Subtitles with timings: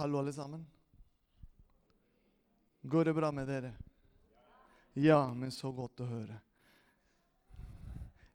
[0.00, 0.66] Hallo, alle sammen.
[2.82, 3.74] Går det bra med dere?
[4.96, 6.38] Ja, men så godt å høre.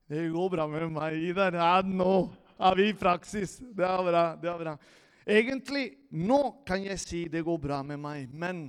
[0.05, 1.17] Det går bra med meg.
[1.25, 2.27] Ida, ja, nå
[2.61, 3.57] er vi i praksis.
[3.65, 4.23] Det er bra.
[4.37, 4.75] det er bra.
[5.25, 6.39] Egentlig, nå
[6.69, 8.67] kan jeg si det går bra med meg, men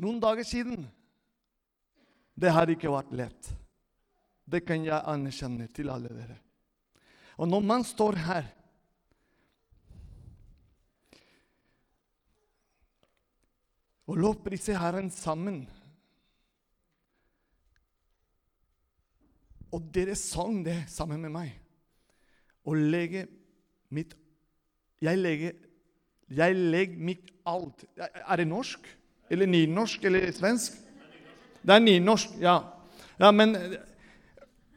[0.00, 0.88] noen dager siden
[2.32, 3.52] Det har ikke vært lett.
[4.48, 6.40] Det kan jeg anerkjenne til alle dere.
[7.36, 8.54] Og når man står her
[14.08, 15.66] og lovprise Herren sammen
[19.68, 21.50] Og dere sang det sammen med meg.
[22.64, 23.26] Og legge
[23.92, 24.14] mitt
[25.04, 25.52] Jeg legger
[26.28, 28.88] Jeg legger mitt alt Er det norsk?
[29.30, 30.04] Eller nynorsk?
[30.04, 30.72] Eller svensk?
[31.60, 32.62] Det er nynorsk, ja.
[33.20, 33.56] ja men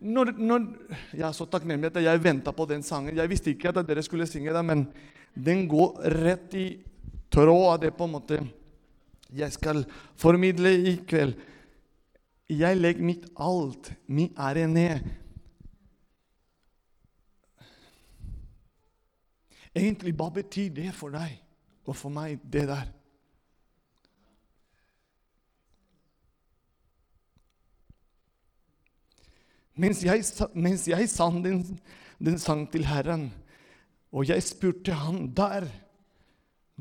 [0.02, 0.63] når, når,
[1.13, 3.16] Jeg er så takknemlig at jeg venta på den sangen.
[3.16, 4.88] Jeg visste ikke at dere skulle synge det, men
[5.36, 6.66] den går rett i
[7.31, 8.39] tråd av det på en måte
[9.32, 9.86] jeg skal
[10.20, 11.36] formidle i kveld.
[12.52, 15.00] Jeg legger mitt alt, min ære, ned.
[19.72, 21.38] Egentlig, hva betyr det for deg
[21.88, 22.90] og for meg, det der?
[29.80, 31.64] Mens jeg, mens jeg sang den,
[32.20, 33.30] den sang til Herren,
[34.12, 35.70] og jeg spurte han der,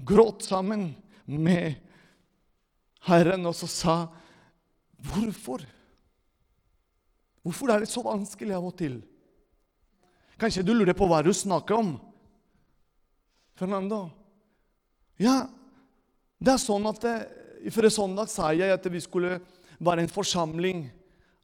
[0.04, 0.96] gråt sammen
[1.30, 1.78] med
[3.08, 3.96] Herren, også sa
[5.00, 5.62] Hvorfor?
[7.40, 8.98] Hvorfor er det så vanskelig av og til?
[10.40, 11.94] Kanskje du lurer på hva du snakker om?
[13.56, 14.10] Fernando?
[15.20, 15.48] Ja,
[16.40, 17.16] det er sånn at det,
[17.72, 19.34] Forrige søndag sa jeg at vi skulle
[19.80, 20.86] være en forsamling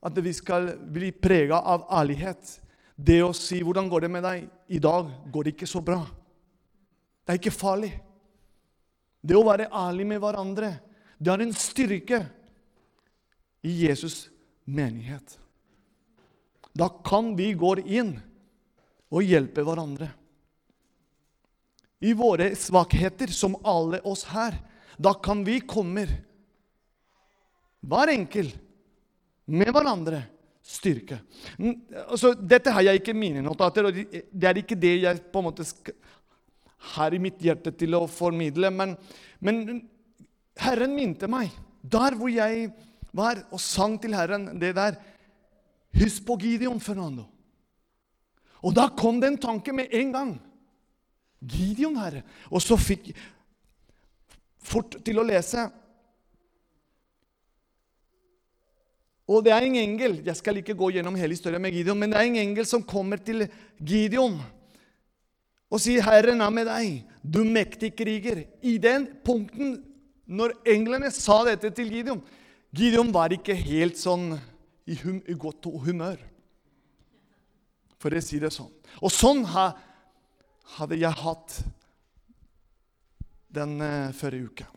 [0.06, 2.60] at vi skal bli prega av ærlighet.
[2.96, 6.06] Det å si 'Hvordan går det med deg?' I dag går det ikke så bra.
[7.26, 7.92] Det er ikke farlig.
[9.20, 10.80] Det å være ærlig med hverandre,
[11.18, 12.20] det er en styrke
[13.66, 14.28] i Jesus'
[14.64, 15.38] menighet.
[16.76, 18.16] Da kan vi gå inn
[19.08, 20.10] og hjelpe hverandre.
[22.04, 24.58] I våre svakheter, som alle oss her,
[25.00, 26.04] da kan vi komme
[27.86, 28.50] hver enkel
[29.46, 30.20] med hverandre
[30.66, 31.20] styrke.
[32.06, 35.48] Altså, dette har jeg ikke mine notater, og det er ikke det jeg på en
[35.48, 35.66] måte
[36.92, 38.70] har i mitt hjerte til å formidle.
[38.74, 38.96] Men,
[39.40, 39.86] men
[40.56, 41.52] Herren minte meg,
[41.82, 42.70] der hvor jeg
[43.16, 44.98] var og sang til Herren det der
[45.96, 47.22] Husk på Gideon, Fernando.
[48.60, 50.32] Og da kom det en tanke med en gang.
[51.40, 52.20] Gideon, Herre.
[52.50, 53.14] Og så fikk
[54.60, 55.68] fort til å lese
[59.26, 62.12] Og det er en engel Jeg skal ikke gå gjennom hele historien med Gideon, men
[62.12, 63.48] det er en engel som kommer til
[63.82, 64.38] Gideon
[65.66, 68.44] og sier, 'Herren er med deg, du mektige kriger'.
[68.62, 69.82] I den punkten,
[70.26, 72.22] når englene sa dette til Gideon
[72.76, 74.34] Gideon var ikke helt sånn
[74.86, 76.18] i, hum, i godt humør,
[77.96, 78.70] for å si det sånn.
[79.00, 79.70] Og sånn ha,
[80.76, 81.56] hadde jeg hatt
[83.56, 84.68] den uh, forrige uka.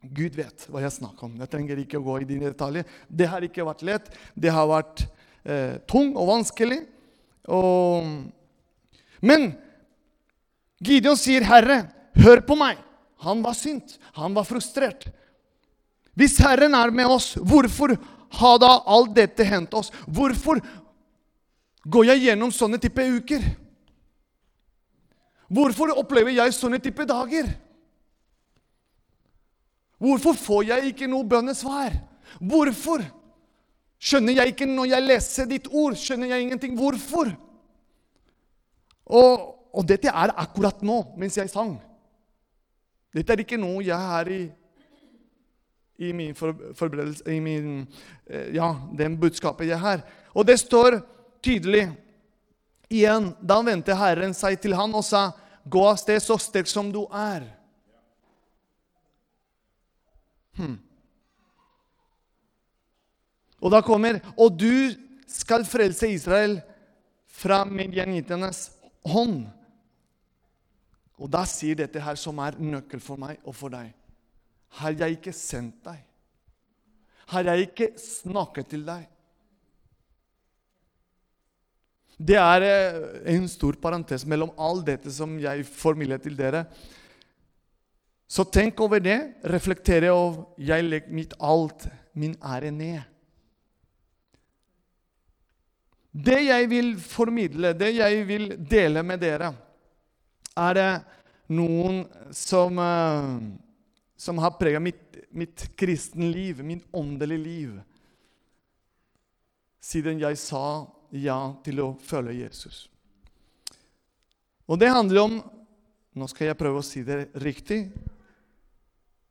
[0.00, 1.36] Gud vet hva jeg snakker om.
[1.42, 2.86] Jeg trenger ikke å gå i dine detaljer.
[3.10, 4.10] Det har ikke vært lett.
[4.38, 5.02] Det har vært
[5.42, 6.78] eh, tung og vanskelig.
[7.50, 8.06] Og...
[9.18, 9.48] Men
[10.78, 11.80] Gideon sier, 'Herre,
[12.22, 12.87] hør på meg.'
[13.24, 13.98] Han var sint.
[14.18, 15.08] Han var frustrert.
[16.18, 17.94] Hvis Herren er med oss, hvorfor
[18.38, 19.92] har da alt dette hendt oss?
[20.06, 20.60] Hvorfor
[21.88, 23.44] går jeg gjennom sånne type uker?
[25.48, 27.48] Hvorfor opplever jeg sånne type dager?
[29.98, 31.96] Hvorfor får jeg ikke noe bønnesvar?
[32.38, 33.02] Hvorfor?
[33.98, 35.96] Skjønner jeg ikke når jeg leser ditt ord?
[35.98, 36.76] Skjønner jeg ingenting?
[36.78, 37.32] Hvorfor?
[39.08, 41.78] Og, og dette er akkurat nå, mens jeg sang.
[43.14, 44.42] Dette er ikke noe jeg har i,
[45.98, 47.86] i min forberedelse I min,
[48.26, 50.04] eh, ja, den budskapet jeg har.
[50.34, 51.00] Og det står
[51.42, 51.88] tydelig
[52.92, 53.32] igjen.
[53.40, 55.32] Da vendte Herren seg til han og sa,
[55.68, 57.54] 'Gå av sted så sterk som du er.'
[60.56, 60.78] Hmm.
[63.62, 64.94] Og da kommer Og du
[65.28, 66.60] skal frelse Israel
[67.26, 68.70] fra midjanittenes
[69.06, 69.46] hånd.
[71.18, 73.90] Og da sier dette her, som er nøkkel for meg og for deg.
[74.78, 76.04] Har jeg ikke sendt deg?
[77.28, 79.08] Har jeg ikke snakket til deg?
[82.18, 82.96] Det er eh,
[83.34, 86.64] en stor parentes mellom all dette som jeg formidler til dere.
[88.28, 89.18] Så tenk over det.
[89.46, 91.86] Reflektere over jeg legger mitt alt,
[92.18, 93.00] min ære, ned.
[96.12, 99.52] Det jeg vil formidle, det jeg vil dele med dere,
[100.58, 100.90] er det
[101.54, 102.02] noen
[102.34, 103.38] som, eh,
[104.16, 107.80] som har prega mitt, mitt kristenliv, liv, min åndelige liv,
[109.80, 112.88] siden jeg sa ja til å følge Jesus.
[114.68, 115.38] Og det handler om
[116.18, 117.92] Nå skal jeg prøve å si det riktig.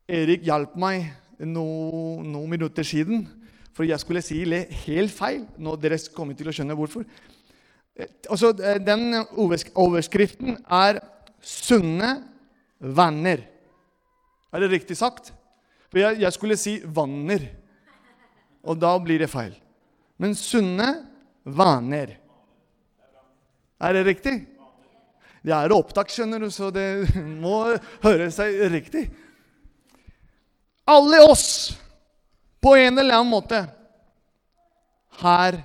[0.08, 1.10] Erik hjalp meg
[1.44, 3.26] noen no minutter siden,
[3.76, 4.40] for jeg skulle si
[4.86, 5.44] helt feil.
[5.60, 7.04] Nå dere kommer til å skjønne hvorfor.
[8.30, 11.02] Altså, den overskriften er
[11.42, 12.24] 'sunne
[12.80, 13.46] venner'.
[14.54, 15.34] Er det riktig sagt?
[15.92, 17.48] For jeg, jeg skulle si 'vanner',
[18.64, 19.56] og da blir det feil.
[20.18, 21.06] Men 'sunne
[21.46, 22.18] vaner'.
[23.80, 24.48] Er det riktig?
[25.46, 27.08] Det er opptak, skjønner du, så det
[27.44, 29.08] må høre seg riktig.
[30.88, 31.78] Alle oss,
[32.64, 33.60] på en eller annen måte,
[35.22, 35.60] har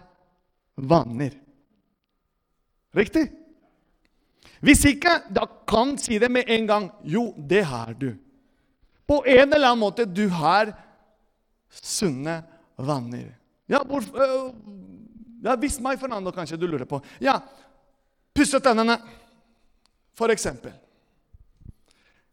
[0.76, 1.34] vaner.
[2.92, 3.30] Riktig?
[4.62, 6.90] Hvis ikke, da kan si det med en gang.
[7.02, 8.12] Jo, det har du.
[9.06, 10.70] På en eller annen måte du har
[11.72, 12.38] sunne
[12.78, 13.32] vanner.
[13.68, 14.52] Ja, hvor, øh,
[15.42, 17.00] ja, Hvis meg, Fernando, kanskje du lurer på.
[17.20, 17.40] Ja,
[18.34, 18.98] pusse tennene,
[20.14, 20.72] for eksempel.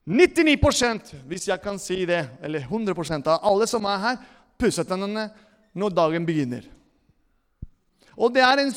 [0.09, 4.23] 99% hvis jeg kan si det, eller 100% av alle som er her,
[4.57, 5.29] pusser tennene
[5.73, 6.65] når dagen begynner.
[8.17, 8.73] Og det er en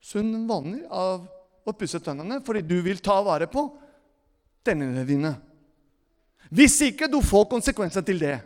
[0.00, 1.24] sunn vane av
[1.66, 3.66] å pusse tennene fordi du vil ta vare på
[4.66, 5.34] tennene dine.
[6.50, 8.36] Hvis ikke du får konsekvenser til det,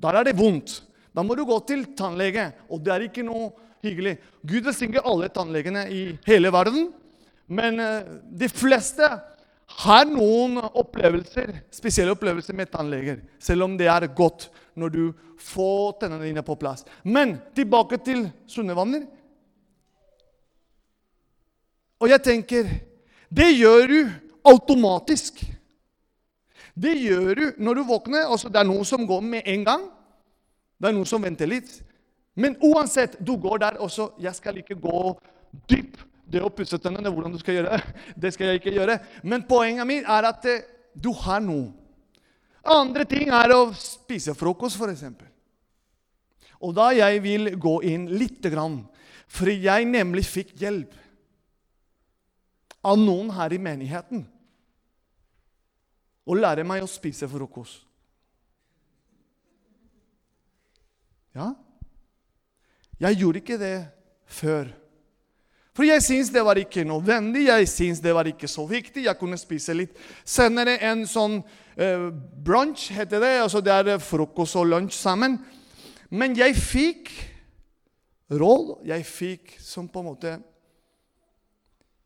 [0.00, 0.80] da er det vondt.
[1.12, 3.50] Da må du gå til tannlege, og det er ikke noe
[3.84, 4.16] hyggelig.
[4.40, 6.88] Gud velsigne alle tannlegene i hele verden,
[7.52, 8.08] men eh,
[8.40, 9.08] de fleste
[9.82, 14.48] har noen opplevelser, spesielle opplevelser med tannleger, selv om det er godt
[14.78, 15.02] når du
[15.42, 16.86] får tennene dine på plass.
[17.04, 19.04] Men tilbake til sunne vanner.
[22.02, 22.68] Og jeg tenker
[23.30, 23.98] Det gjør du
[24.44, 25.38] automatisk.
[26.74, 28.26] Det gjør du når du våkner.
[28.26, 29.84] Altså, det er noe som går med en gang.
[30.76, 31.70] Det er noe som venter litt.
[32.34, 34.10] Men uansett, du går der også.
[34.20, 35.12] Jeg skal ikke gå
[35.70, 36.02] dypt
[36.32, 38.96] det å pusse tennene, hvordan du skal gjøre det, det skal jeg ikke gjøre.
[39.22, 40.64] Men poenget mitt er at eh,
[40.96, 41.68] du har noe.
[42.72, 45.04] Andre ting er å spise frokost, f.eks.
[46.62, 48.80] Og da jeg vil gå inn lite grann,
[49.28, 50.94] for jeg nemlig fikk hjelp
[52.82, 54.26] av noen her i menigheten
[56.22, 57.82] å lære meg å spise frokost.
[61.32, 61.54] Ja,
[63.00, 63.76] jeg gjorde ikke det
[64.28, 64.68] før.
[65.72, 69.06] For jeg syns det var ikke nødvendig, jeg syns det var ikke så viktig.
[69.06, 69.96] Jeg kunne spise litt
[70.28, 71.38] senere en sånn
[71.80, 72.10] eh,
[72.44, 73.32] brunch, heter det.
[73.46, 75.38] altså Det er frokost og lunsj sammen.
[76.12, 77.12] Men jeg fikk
[78.28, 80.36] råd, jeg fikk som på en måte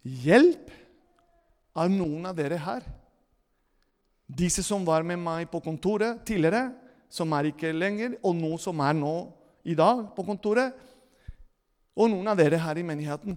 [0.06, 0.70] hjelp
[1.76, 2.85] av noen av dere her.
[4.26, 6.70] Disse som var med meg på kontoret tidligere,
[7.11, 9.14] som er ikke lenger, og noen som er nå
[9.67, 10.75] i dag på kontoret.
[11.97, 13.37] Og noen av dere her i menigheten.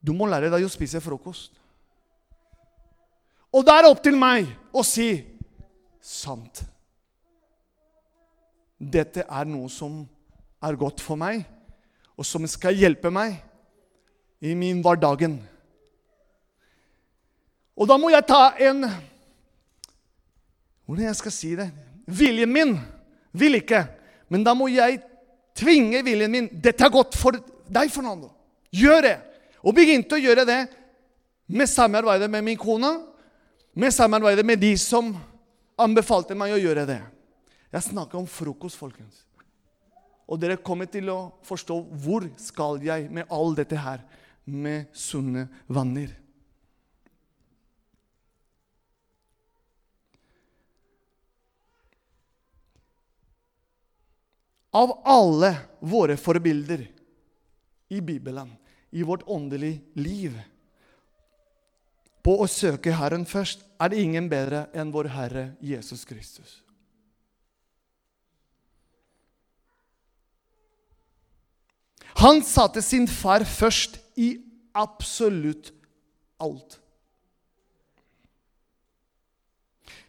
[0.00, 1.52] Du må lære deg å spise frokost.
[3.54, 5.10] Og da er det opp til meg å si
[6.04, 6.62] sant.
[8.78, 10.02] Dette er noe som
[10.62, 11.42] er godt for meg,
[12.18, 13.38] og som skal hjelpe meg
[14.42, 15.38] i min hverdagen.
[17.78, 18.86] Og da må jeg ta en
[20.88, 21.68] Hvordan jeg skal si det?
[22.08, 22.70] Viljen min
[23.36, 23.82] vil ikke,
[24.32, 25.02] men da må jeg
[25.58, 26.46] tvinge viljen min.
[26.48, 28.30] Dette er godt for deg, Fernando.
[28.72, 29.16] Gjør det!
[29.60, 30.62] Og begynte å gjøre det
[31.52, 32.92] med samarbeidet med min kone,
[33.76, 35.12] med samarbeidet med de som
[35.78, 37.02] anbefalte meg å gjøre det.
[37.68, 39.26] Jeg snakker om frokost, folkens.
[40.28, 44.00] Og dere kommer til å forstå hvor skal jeg med all dette her
[44.48, 46.16] med sunne vanner.
[54.78, 56.84] Av alle våre forbilder
[57.88, 58.52] i Bibelen
[58.90, 60.36] i vårt åndelige liv
[62.22, 66.58] på å søke Herren først, er det ingen bedre enn vår Herre Jesus Kristus.
[72.18, 74.32] Han satte sin far først i
[74.74, 75.70] absolutt
[76.42, 76.78] alt.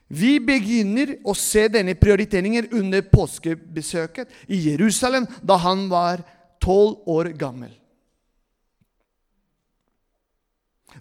[0.09, 6.23] Vi begynner å se denne prioriteringen under påskebesøket i Jerusalem da han var
[6.61, 7.69] tolv år gammel.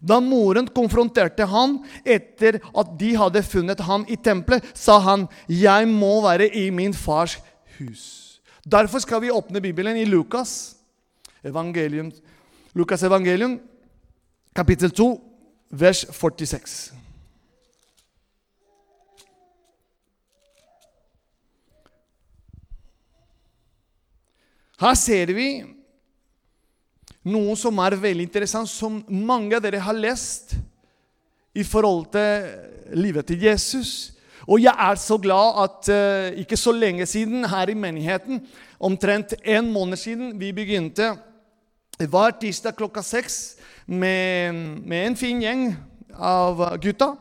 [0.05, 5.89] Da moren konfronterte han etter at de hadde funnet ham i tempelet, sa han, 'Jeg
[5.89, 7.39] må være i min fars
[7.79, 8.41] hus'.
[8.63, 10.77] Derfor skal vi åpne Bibelen i Lukas
[11.43, 12.13] evangelium,
[12.75, 13.61] Lukas evangelium,
[14.55, 15.21] kapittel 2,
[15.71, 16.93] vers 46.
[24.79, 25.49] Her ser vi
[27.27, 30.55] noe som er veldig interessant, som mange av dere har lest
[31.59, 34.13] i forhold til livet til Jesus.
[34.47, 38.41] Og jeg er så glad at uh, ikke så lenge siden her i menigheten,
[38.81, 41.11] omtrent en måned siden, vi begynte
[41.99, 44.55] hver tirsdag klokka seks med,
[44.87, 45.73] med, en fin gjeng
[46.15, 47.17] av gutta.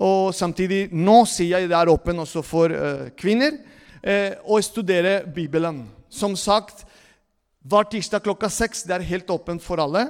[0.00, 3.58] Og samtidig nå sier jeg det er åpen også for uh, kvinner
[4.06, 5.82] uh, å studere Bibelen.
[6.10, 6.86] Som sagt,
[7.60, 8.84] hver tirsdag klokka seks.
[8.86, 10.06] Det er helt åpent for alle.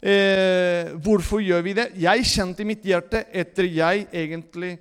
[0.00, 1.90] Eh, hvorfor gjør vi det?
[2.00, 4.76] Jeg kjente i mitt hjerte etter jeg egentlig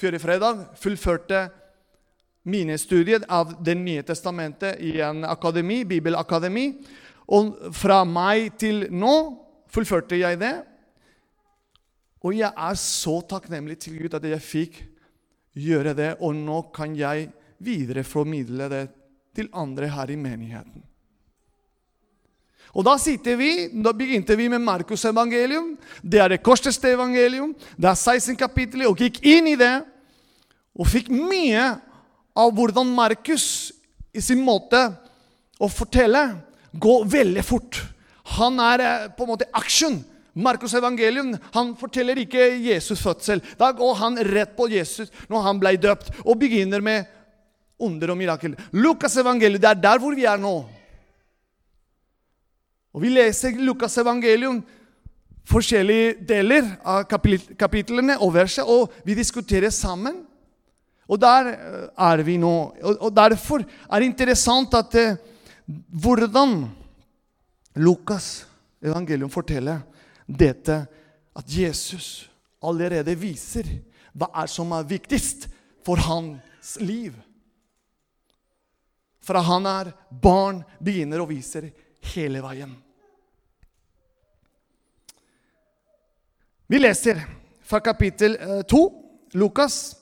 [0.00, 1.42] før i fredag fullførte
[2.48, 6.72] mine studier av Det nye testamentet i en akademi, bibelakademi.
[7.28, 9.14] Og fra meg til nå
[9.70, 10.54] fullførte jeg det.
[12.24, 14.80] Og jeg er så takknemlig til Gud at jeg fikk
[15.56, 18.82] gjøre det, og nå kan jeg videreformidle det
[19.36, 20.82] til andre her i menigheten.
[22.70, 23.50] Og da sitter vi,
[23.82, 25.72] da begynte vi med Markus evangelium.
[26.02, 27.54] Det er det korteste evangelium.
[27.74, 29.80] Det er 16 kapitler, og gikk inn i det.
[30.78, 31.64] Og fikk mye
[32.38, 33.72] av hvordan Markus
[34.14, 34.78] i sin måte
[35.60, 36.22] å fortelle
[36.72, 37.80] går veldig fort.
[38.38, 39.98] Han er eh, på en måte action.
[40.40, 43.42] Markus evangelium han forteller ikke Jesus' fødsel.
[43.58, 47.10] Da går han rett på Jesus når han ble døpt, og begynner med
[47.80, 48.56] under og mirakel.
[48.72, 50.54] Lukas evangelium, det er der hvor vi er nå.
[52.90, 54.62] Og Vi leser Lukas evangelium,
[55.46, 57.04] forskjellige deler av
[57.58, 60.24] kapitlene og verset, og vi diskuterer sammen.
[61.10, 62.54] Og der eh, er vi nå.
[63.00, 65.16] Og Derfor er det interessant at eh,
[65.90, 66.68] hvordan
[67.78, 68.46] Lukas
[68.82, 69.82] evangelium forteller
[70.26, 70.84] dette
[71.36, 72.28] at Jesus
[72.62, 73.66] allerede viser
[74.12, 75.46] hva er som er viktigst
[75.86, 77.14] for hans liv
[79.20, 81.68] fra han er barn, begynner og viser
[82.12, 82.72] hele veien.
[86.70, 87.20] Vi leser
[87.66, 88.36] fra kapittel
[88.70, 89.96] 2, eh, Lukas,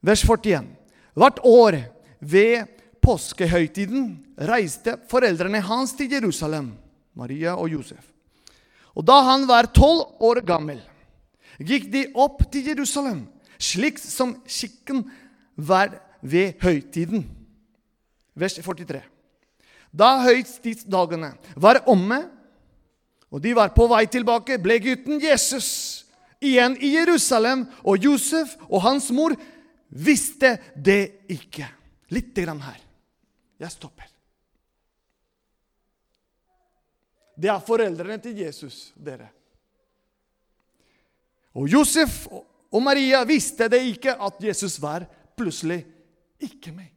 [0.00, 0.66] vers 41.
[1.14, 1.76] Hvert år
[2.18, 2.68] ved
[3.02, 4.14] påskehøytiden
[4.48, 6.72] reiste foreldrene hans til Jerusalem,
[7.14, 8.08] Maria og Josef.
[8.96, 10.80] Og da han var tolv år gammel,
[11.60, 13.26] gikk de opp til Jerusalem,
[13.60, 15.04] slik som skikken
[15.56, 15.92] var
[16.22, 17.24] ved høytiden
[18.34, 19.02] vers 43.
[19.92, 22.22] Da høytidsdagene var omme,
[23.32, 25.68] og de var på vei tilbake, ble gutten Jesus
[26.42, 29.36] igjen i Jerusalem, og Josef og hans mor
[29.88, 31.68] visste det ikke.
[32.12, 32.80] Litt grann her.
[33.60, 34.08] Jeg stopper.
[37.36, 39.30] Det er foreldrene til Jesus, dere.
[41.56, 45.04] Og Josef og Maria visste det ikke at Jesus var
[45.36, 45.82] plutselig
[46.40, 46.88] ikke med.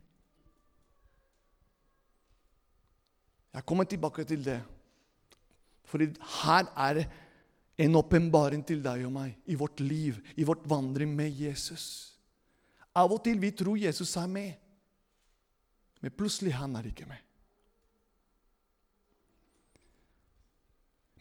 [3.56, 4.60] Jeg kommer tilbake til det.
[5.88, 7.06] For her er
[7.78, 12.16] en åpenbaring til deg og meg i vårt liv, i vårt vandring med Jesus.
[12.96, 14.52] Av og til vi tror Jesus er med,
[16.04, 17.22] men plutselig han er ikke med.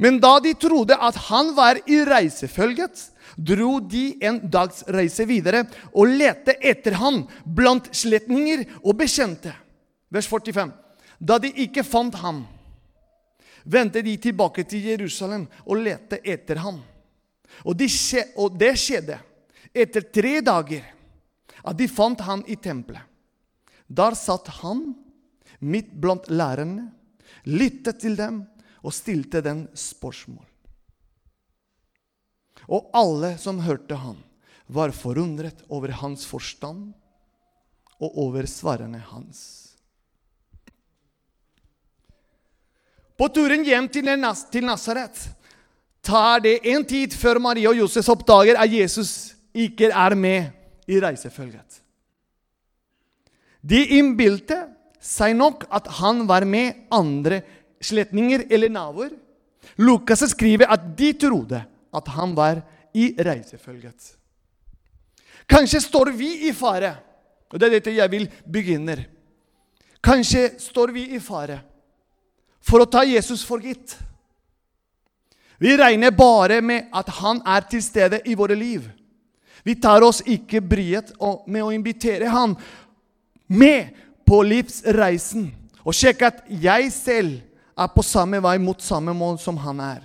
[0.02, 5.64] Men da de trodde at han var i reisefølget, dro de en dags reise videre
[5.94, 9.54] og lette etter han blant slektninger og bekjente.
[10.10, 10.83] Vers 45.
[11.24, 12.42] Da de ikke fant ham,
[13.64, 16.82] vendte de tilbake til Jerusalem og lette etter ham.
[17.64, 17.88] Og, de,
[18.36, 19.16] og det skjedde
[19.72, 20.84] etter tre dager
[21.64, 23.02] at de fant ham i tempelet.
[23.88, 24.90] Der satt han
[25.64, 26.90] midt blant lærerne,
[27.44, 28.42] lyttet til dem
[28.84, 30.44] og stilte dem spørsmål.
[32.68, 34.20] Og alle som hørte ham,
[34.66, 36.94] var forundret over hans forstand
[38.00, 39.63] og over svarene hans.
[43.18, 44.08] På turen hjem til,
[44.50, 45.20] til Nasaret
[46.04, 50.50] tar det en tid før Maria og Josef oppdager at Jesus ikke er med
[50.90, 51.80] i reisefølget.
[53.64, 54.58] De innbilte
[55.00, 57.40] seg nok at han var med andre
[57.84, 59.14] slektninger eller naboer.
[59.80, 61.62] Lukas skriver at de trodde
[61.94, 62.60] at han var
[62.94, 64.12] i reisefølget.
[65.48, 66.94] Kanskje står vi i fare,
[67.52, 68.96] og det er dette jeg vil begynne.
[70.04, 71.60] Kanskje står vi i fare
[72.64, 73.96] for å ta Jesus for gitt.
[75.60, 78.86] Vi regner bare med at han er til stede i våre liv.
[79.64, 81.12] Vi tar oss ikke bryet
[81.46, 82.56] med å invitere han
[83.48, 83.94] med
[84.24, 85.50] på livsreisen
[85.84, 87.38] og sjekke at jeg selv
[87.76, 90.02] er på samme vei mot samme mål som han er.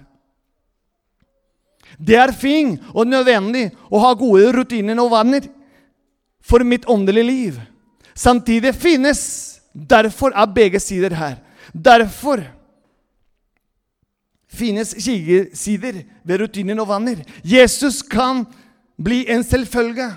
[1.97, 5.47] Det er fint og nødvendig å ha gode rutiner og vaner
[6.39, 7.59] for mitt åndelige liv.
[8.15, 9.21] Samtidig finnes
[9.73, 11.37] derfor er begge sider her.
[11.73, 12.43] Derfor
[14.49, 17.23] finnes skygesider ved rutiner og vaner.
[17.43, 18.45] Jesus kan
[18.97, 20.09] bli en selvfølge.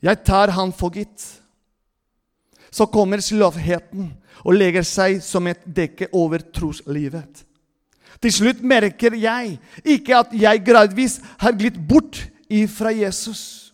[0.00, 1.24] Jeg tar han for gitt.
[2.70, 4.12] Så kommer slavheten
[4.44, 7.42] og legger seg som et dekke over troslivet.
[8.20, 12.20] Til slutt merker jeg ikke at jeg gradvis har glidd bort
[12.52, 13.69] ifra Jesus.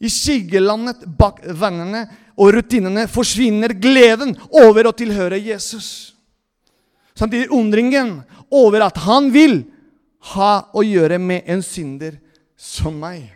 [0.00, 2.06] I skyggelandet bak vennene
[2.40, 6.14] og rutinene forsvinner gleden over å tilhøre Jesus.
[7.12, 9.60] Samtidig undringen over at han vil
[10.32, 12.16] ha å gjøre med en synder
[12.56, 13.28] som meg.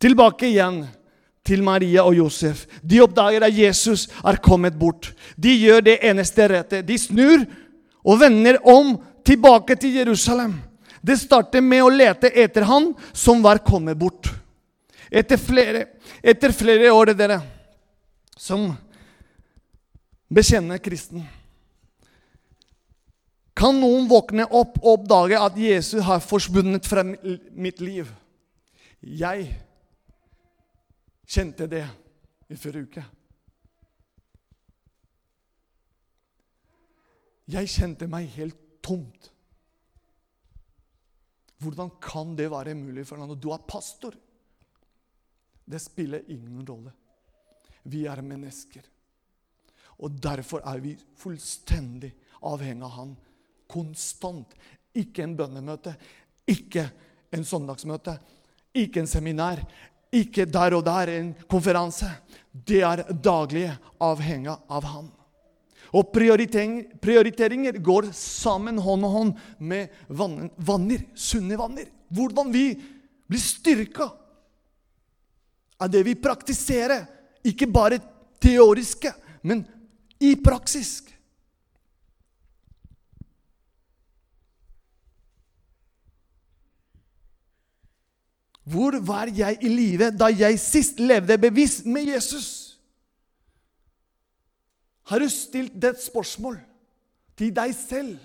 [0.00, 0.82] Tilbake igjen
[1.46, 2.64] til Maria og Josef.
[2.82, 5.12] De oppdager at Jesus er kommet bort.
[5.36, 6.82] De gjør det eneste rette.
[6.82, 7.44] De snur
[8.06, 8.96] og vender om
[9.26, 10.56] tilbake til Jerusalem.
[11.00, 14.30] Det starter med å lete etter han som var kommet bort.
[15.10, 15.86] Etter flere,
[16.22, 17.40] etter flere år, dere,
[18.36, 18.68] som
[20.28, 21.22] bekjenner kristen,
[23.56, 28.10] kan noen våkne opp og oppdage at Jesus har forsvunnet fra mitt liv.
[29.00, 29.46] Jeg
[31.26, 31.86] kjente det
[32.52, 33.06] i forrige uke.
[37.56, 39.30] Jeg kjente meg helt tomt.
[41.62, 44.14] Hvordan kan det være mulig for når du er pastor?
[45.66, 46.92] Det spiller ingen rolle.
[47.84, 48.84] Vi er mennesker.
[50.04, 52.12] Og derfor er vi fullstendig
[52.44, 53.16] avhengig av Han.
[53.70, 54.52] Konstant.
[54.96, 55.92] Ikke en bønnemøte,
[56.48, 56.86] ikke
[57.34, 58.14] en søndagsmøte,
[58.76, 59.60] ikke en seminar,
[60.14, 62.08] ikke der og der en konferanse.
[62.52, 63.66] Det er daglig
[64.00, 65.10] avhengig av Han.
[65.94, 71.90] Og prioriteringer, går sammen hånd og hånd med vanner, sunne vanner.
[72.08, 72.68] Hvordan vi
[73.26, 74.10] blir styrka
[75.78, 77.06] av det vi praktiserer.
[77.46, 78.00] Ikke bare
[78.42, 79.64] teoriske, men
[80.18, 81.02] i praksis.
[88.66, 92.65] Hvor var jeg i live da jeg sist levde bevisst med Jesus?
[95.06, 96.58] Har du stilt det spørsmål
[97.38, 98.16] til deg selv?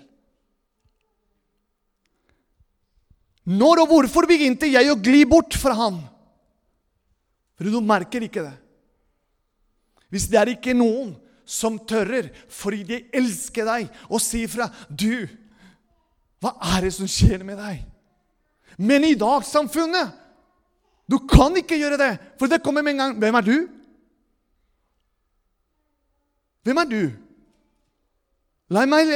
[3.46, 6.00] Når og hvorfor begynte jeg å gli bort fra ham?
[7.58, 8.54] For du merker ikke det.
[10.12, 11.14] Hvis det er ikke noen
[11.48, 15.26] som tørrer, fordi de elsker deg, og sier fra Du,
[16.42, 17.82] hva er det som skjer med deg?
[18.78, 20.14] Men i dag, samfunnet,
[21.10, 23.56] du kan ikke gjøre det, for det kommer med en gang Hvem er du?
[26.62, 27.02] Hvem er du?
[28.72, 29.10] La meg,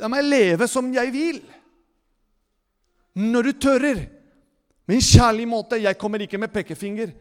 [0.00, 1.40] la meg leve som jeg vil.
[3.18, 4.06] Når du tørrer,
[4.88, 7.12] med en kjærlig måte Jeg kommer ikke med pekefinger,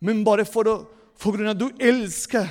[0.00, 0.76] men bare for, å,
[1.18, 2.46] for grunn av at du elsker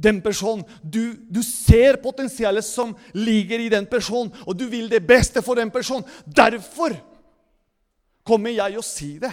[0.00, 0.62] den personen.
[0.82, 5.58] Du, du, ser potensialet som ligger i den personen, og du vil det beste for
[5.58, 6.06] den personen.
[6.24, 6.94] Derfor
[8.26, 9.32] kommer jeg å si det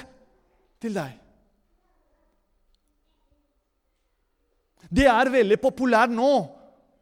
[0.82, 1.14] til deg.
[4.90, 6.32] Det er veldig populært nå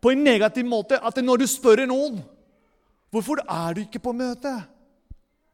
[0.01, 2.21] på en negativ måte at når du spør noen
[3.13, 4.51] hvorfor er du ikke på møte,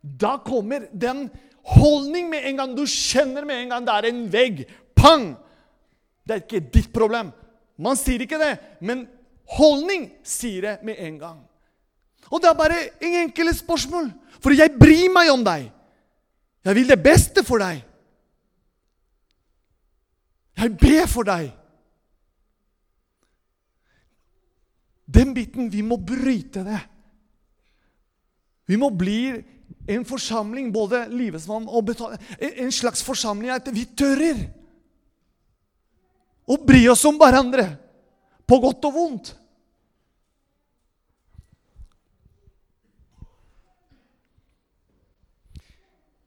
[0.02, 1.28] da kommer den
[1.78, 2.72] holdning med en gang.
[2.74, 4.64] Du kjenner med en gang det er en vegg.
[4.98, 5.36] Pang!
[6.26, 7.32] Det er ikke ditt problem.
[7.82, 9.06] Man sier ikke det, men
[9.58, 11.40] holdning sier det med en gang.
[12.32, 14.12] Og det er bare en enkelt spørsmål.
[14.42, 15.70] For jeg bryr meg om deg.
[16.66, 17.82] Jeg vil det beste for deg.
[20.62, 21.50] Jeg ber for deg.
[25.12, 26.80] Den biten Vi må bryte det.
[28.70, 29.42] Vi må bli
[29.92, 34.40] en forsamling, både livesmann og betale, en slags forsamling at vi tørrer
[36.48, 37.66] å bry oss om hverandre,
[38.48, 39.34] på godt og vondt.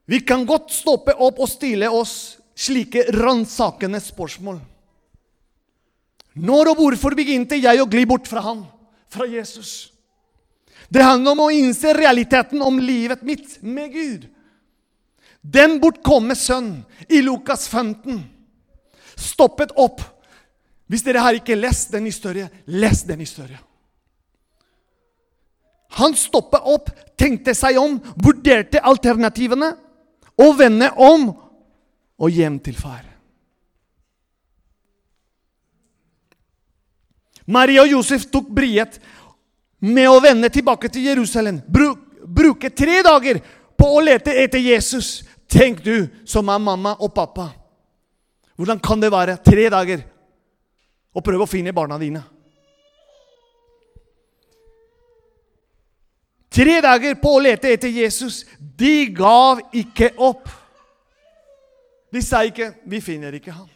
[0.05, 4.61] Vi kan godt stoppe opp og stille oss slike ransakende spørsmål.
[6.35, 8.64] Når og hvorfor begynte jeg å gli bort fra han?
[9.14, 9.92] Fra Jesus.
[10.88, 14.27] Det handler om å innse realiteten om livet mitt med Gud.
[15.40, 18.22] Den bortkomne sønn i Lukas 15
[19.16, 20.03] stoppet opp.
[20.90, 23.62] Hvis dere har ikke lest den historien, les den historien.
[26.00, 29.70] Han stoppet opp, tenkte seg om, vurderte alternativene
[30.42, 31.29] og vende om
[32.18, 33.13] og hjem til far.
[37.46, 38.98] Maria og Josef tok brihet
[39.85, 41.61] med å vende tilbake til Jerusalem.
[41.68, 43.40] Bruk, bruke tre dager
[43.76, 45.22] på å lete etter Jesus.
[45.50, 47.50] Tenk du som er mamma og pappa.
[48.57, 50.04] Hvordan kan det være tre dager
[51.14, 52.22] å prøve å finne barna dine?
[56.54, 58.44] Tre dager på å lete etter Jesus.
[58.59, 60.46] De gav ikke opp.
[62.14, 63.70] De sa ikke 'Vi finner ikke ham'.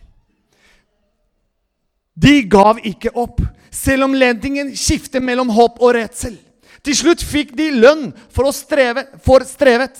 [2.14, 6.36] De gav ikke opp, selv om ledningen skiftet mellom håp og redsel.
[6.84, 9.98] Til slutt fikk de lønn for, streve, for strevet.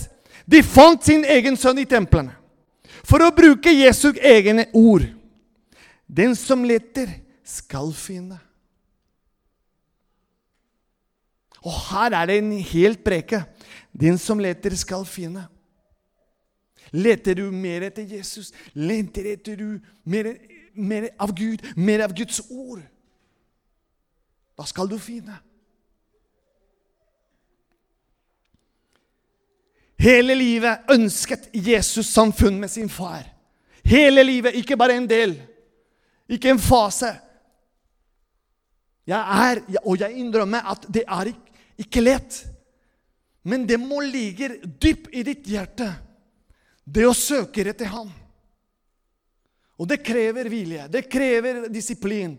[0.49, 2.33] De fant sin egen sønn i templene.
[3.05, 5.07] For å bruke Jesu egne ord.
[6.09, 7.11] Den som leter,
[7.49, 8.37] skal finne.
[11.65, 13.41] Og her er det en helt preke.
[13.93, 15.47] Den som leter, skal finne.
[16.93, 18.53] Leter du mer etter Jesus?
[18.73, 20.31] Leter du mer,
[20.73, 21.65] mer av Gud?
[21.77, 22.85] Mer av Guds ord?
[24.59, 25.37] Da skal du finne.
[29.99, 33.25] Hele livet ønsket Jesus samfunn med sin far.
[33.83, 35.35] Hele livet, ikke bare en del.
[36.29, 37.11] Ikke en fase.
[39.09, 41.33] Jeg er, og jeg innrømmer at det er
[41.79, 42.43] ikke, lett.
[43.49, 45.87] Men det må ligge dypt i ditt hjerte,
[46.85, 48.11] det å søke etter ham.
[49.79, 52.35] Og det krever vilje, det krever disiplin.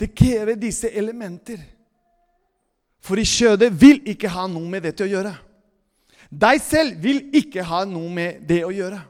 [0.00, 1.60] Det krever disse elementer.
[3.04, 5.34] For i kjødet vil ikke ha noe med dette å gjøre.
[6.30, 9.00] Deg selv vil ikke ha noe med det å gjøre.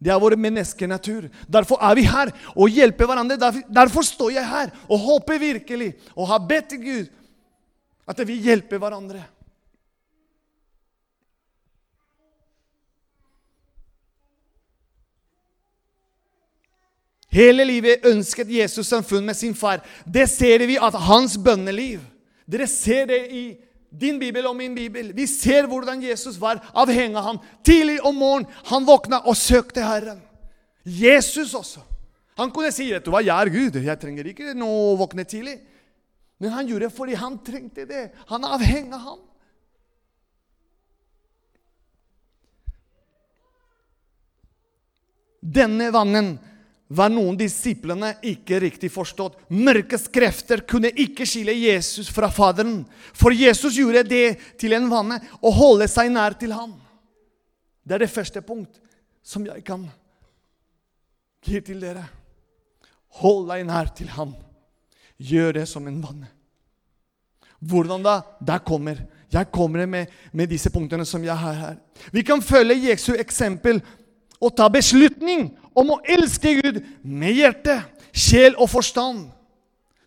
[0.00, 1.26] Det er vår menneskenatur.
[1.44, 3.36] Derfor er vi her og hjelper hverandre.
[3.68, 7.10] Derfor står jeg her og håper virkelig og har bedt til Gud
[8.08, 9.26] at vi hjelper hverandre.
[17.30, 19.84] Hele livet ønsket Jesus samfunn med sin far.
[20.04, 22.00] Det ser vi at hans bønneliv
[22.50, 23.44] Dere ser det i
[23.94, 25.12] din bibel og min bibel.
[25.14, 27.38] Vi ser hvordan Jesus var avhengig av ham.
[27.62, 30.18] Tidlig om morgenen han våkna og søkte Herren.
[30.82, 31.84] Jesus også.
[32.40, 35.26] Han kunne si vet du hva, jeg er Gud, jeg trenger ikke noe å våkne
[35.28, 35.58] tidlig.
[36.40, 38.04] Men han gjorde det fordi han trengte det.
[38.32, 39.18] Han er avhengig av ham.
[45.40, 46.34] Denne vannen
[46.90, 49.36] var noen disiplene ikke riktig forstått.
[49.54, 52.82] Mørkets krefter kunne ikke skille Jesus fra Faderen.
[53.14, 54.24] For Jesus gjorde det
[54.58, 56.74] til en vane å holde seg nær til ham.
[57.86, 58.80] Det er det første punkt
[59.22, 59.86] som jeg kan
[61.46, 62.02] gi til dere.
[63.22, 64.34] Hold deg nær til ham.
[65.20, 66.28] Gjør det som en vane.
[67.60, 68.20] Hvordan da?
[68.42, 68.98] Der kommer
[69.30, 71.76] jeg kommer med, med disse punktene som jeg har her.
[72.10, 73.78] Vi kan følge Jesu eksempel
[74.40, 77.80] og ta beslutning om å elske Gud med hjerte,
[78.12, 79.28] sjel og forstand,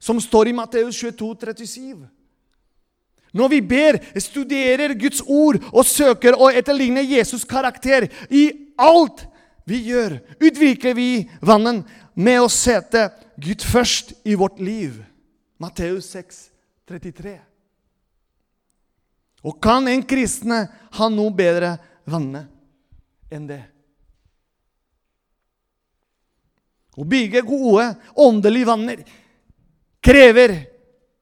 [0.04, 2.04] som står i Matteus 22, 37.
[3.34, 9.26] Når vi ber, studerer Guds ord og søker å etterligne Jesus' karakter i alt
[9.66, 11.10] vi gjør, utvikler vi
[11.42, 11.82] vannen
[12.14, 13.08] med å sette
[13.42, 15.00] Gud først i vårt liv.
[15.58, 16.46] Matteus 6,
[16.92, 17.40] 33.
[19.44, 22.46] Og kan en kristne ha noe bedre vanne
[23.34, 23.64] enn det?
[26.94, 27.88] Å bygge gode
[28.22, 29.04] åndelige vanner
[30.04, 30.56] krever,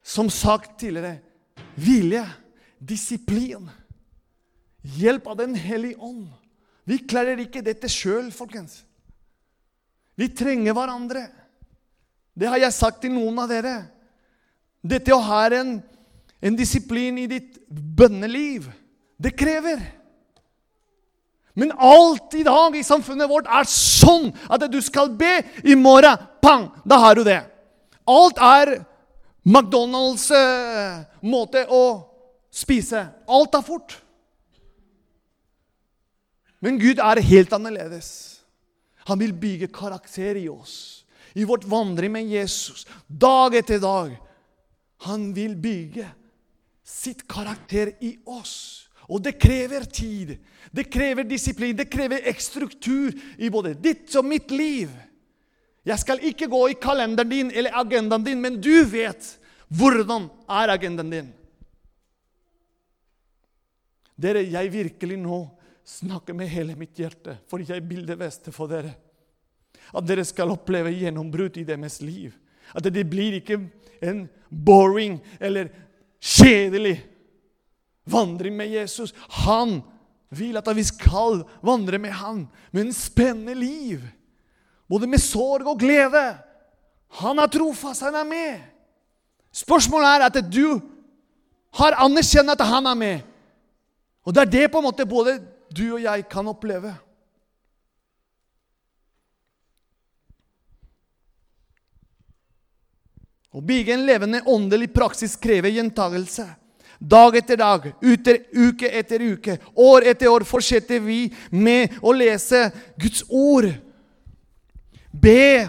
[0.02, 1.20] som sagt tidligere,
[1.78, 2.24] vilje,
[2.78, 3.70] disiplin,
[4.82, 6.26] hjelp av Den hellige ånd.
[6.84, 8.82] Vi klarer ikke dette sjøl, folkens.
[10.18, 11.28] Vi trenger hverandre.
[12.34, 13.76] Det har jeg sagt til noen av dere.
[14.82, 15.76] Dette å ha en,
[16.42, 18.66] en disiplin i ditt bønneliv,
[19.22, 19.80] det krever.
[21.54, 26.16] Men alt i dag i samfunnet vårt er sånn at du skal be i morgen.
[26.42, 26.70] Pang!
[26.84, 27.42] Da har du det.
[28.08, 28.78] Alt er
[29.44, 31.84] McDonald's eh, å
[32.52, 33.04] spise.
[33.28, 33.98] Alt er fort.
[36.62, 38.40] Men Gud er helt annerledes.
[39.10, 44.14] Han vil bygge karakter i oss, i vårt vandring med Jesus, dag etter dag.
[45.08, 46.06] Han vil bygge
[46.86, 48.81] sitt karakter i oss.
[49.10, 50.36] Og det krever tid.
[50.70, 51.76] Det krever disiplin.
[51.76, 54.92] Det krever struktur i både ditt og mitt liv.
[55.82, 59.32] Jeg skal ikke gå i kalenderen din eller agendaen din, men du vet
[59.72, 61.32] hvordan er agendaen din.
[64.22, 65.40] Dere, jeg virkelig nå
[65.88, 68.92] snakker med hele mitt hjerte, for jeg vil det beste for dere.
[69.92, 72.30] At dere skal oppleve gjennombrudd i deres liv.
[72.72, 73.58] At det blir ikke
[74.04, 75.72] en boring eller
[76.22, 77.00] kjedelig
[78.04, 79.14] vandring med Jesus.
[79.44, 79.80] Han
[80.32, 84.00] vil at vi skal vandre med han med en spennende liv.
[84.88, 86.24] Både med sorg og glede.
[87.22, 88.60] Han er trofast, han er med.
[89.52, 90.80] Spørsmålet er at du
[91.76, 93.20] har anerkjent at han er med.
[94.24, 95.38] Og det er det på en måte både
[95.72, 96.92] du og jeg kan oppleve.
[103.52, 106.46] Å bygge en levende åndelig praksis krever gjentagelse.
[107.02, 113.24] Dag etter dag, uke etter uke, år etter år fortsetter vi med å lese Guds
[113.26, 113.66] ord.
[115.10, 115.66] Be,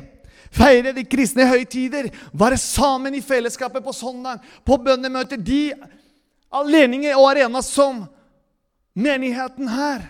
[0.54, 5.42] feire de kristne høytider, være sammen i fellesskapet på søndag, på bønnemøter.
[5.42, 5.74] De
[6.54, 8.04] anledninger og arenaer som
[8.94, 10.06] menigheten her,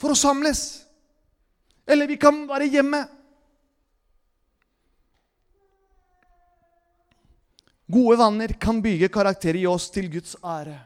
[0.00, 0.86] for å samles.
[1.84, 3.04] Eller vi kan være hjemme.
[7.90, 10.78] Gode vanner kan bygge karakter i oss til Guds ære.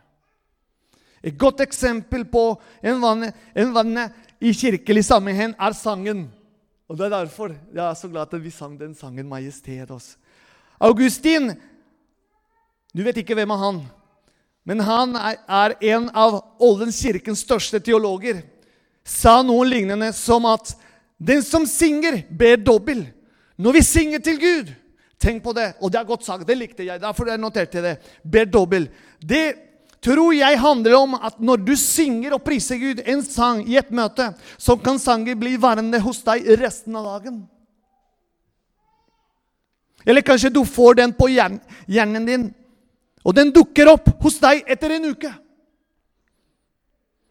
[1.24, 4.08] Et godt eksempel på en vanne
[4.40, 6.26] i kirkelig sammenheng er sangen.
[6.88, 9.90] Og Det er derfor jeg er så glad at vi sang den sangen 'Majestet'.
[9.90, 10.16] oss.
[10.80, 11.56] Augustin
[12.96, 13.80] Du vet ikke hvem er han,
[14.64, 15.16] men han
[15.48, 18.42] er en av Oldens kirkens største teologer.
[19.04, 20.76] Sa noe lignende som at
[21.18, 23.12] den som synger, ber dobbel.
[23.58, 24.72] Når vi synger til Gud,
[25.20, 25.74] Tenk på det.
[25.80, 26.46] Og det er godt sagt.
[26.46, 27.00] Det likte jeg.
[27.00, 27.94] Derfor jeg noterte det.
[28.22, 28.88] Ber dobbel.
[29.20, 29.46] Det
[30.04, 33.90] tror jeg handler om at når du synger og priser Gud en sang i et
[33.94, 37.40] møte, så kan sangen bli værende hos deg resten av dagen.
[40.04, 42.50] Eller kanskje du får den på hjernen din,
[43.24, 45.30] og den dukker opp hos deg etter en uke.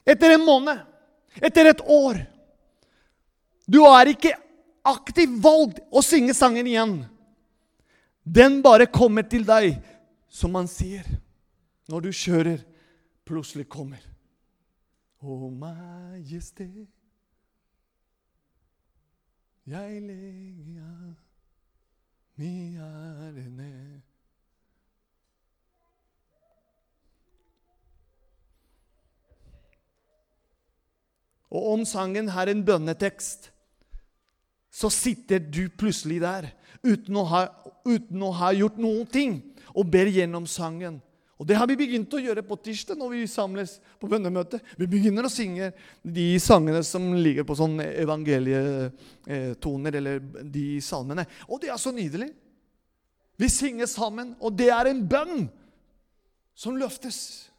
[0.10, 0.82] Etter en måned.
[1.38, 2.24] Etter et år.
[3.70, 4.34] Du har ikke
[4.84, 6.96] aktivt valgt å synge sangen igjen.
[8.24, 9.78] Den bare kommer til deg,
[10.32, 11.08] som man sier
[11.92, 12.64] når du kjører.
[13.24, 14.02] Plutselig kommer.
[15.24, 16.90] Å, majestet,
[19.64, 21.14] jeg legger
[22.36, 24.02] mi ære ned.
[31.54, 33.52] Og om sangen har en bønnetekst,
[34.74, 36.50] så sitter du plutselig der
[36.84, 37.48] uten å ha,
[37.88, 39.42] uten å ha gjort noen ting,
[39.74, 41.02] og ber gjennom sangen.
[41.42, 44.60] Og Det har vi begynt å gjøre på tirsdag når vi samles på bønnemøte.
[44.80, 50.20] Vi begynner å synge de sangene som ligger på sånn evangelietoner, eller
[50.54, 51.26] de salmene.
[51.50, 52.30] Og det er så nydelig.
[53.36, 55.50] Vi synger sammen, og det er en bønn
[56.56, 57.50] som løftes.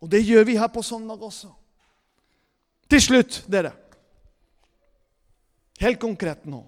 [0.00, 1.52] Og det gjør vi her på søndag også.
[2.90, 3.72] Til slutt, dere.
[5.80, 6.60] Helt konkret nå.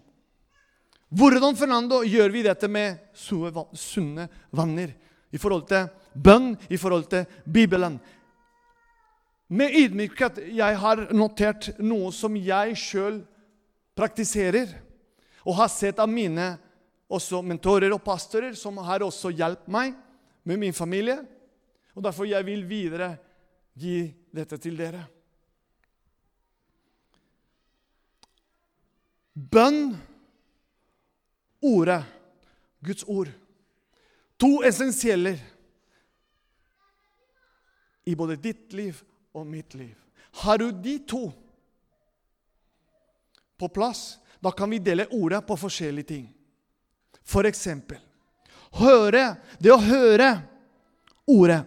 [1.13, 4.95] Hvordan Fernando, gjør vi dette med sunne vanner?
[5.33, 7.99] I forhold til bønn, i forhold til Bibelen.
[9.53, 13.21] Med ydmykhet jeg har notert noe som jeg sjøl
[13.97, 14.71] praktiserer,
[15.45, 16.55] og har sett av mine
[17.13, 19.93] også mentorer og pastorer, som har også hjulpet meg
[20.49, 21.19] med min familie.
[21.93, 23.13] Og Derfor jeg vil videre
[23.77, 25.05] gi dette til dere.
[29.33, 29.97] Bønn,
[31.63, 32.03] ordet,
[32.81, 33.31] Guds ord.
[34.37, 35.39] To essensieller
[38.05, 38.99] i både ditt liv
[39.33, 39.95] og mitt liv.
[40.43, 41.27] Har du de to
[43.57, 46.25] på plass, da kan vi dele ordet på forskjellige ting.
[47.23, 48.01] For eksempel
[48.81, 49.37] høre.
[49.61, 50.33] Det å høre
[51.29, 51.63] ordet.